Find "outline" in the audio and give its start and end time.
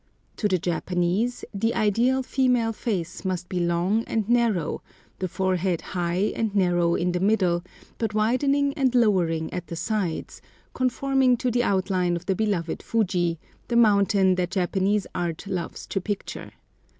11.61-12.15